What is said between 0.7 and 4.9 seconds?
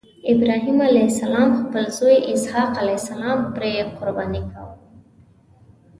علیه السلام خپل زوی اسحق علیه السلام پرې قرباني کاوه.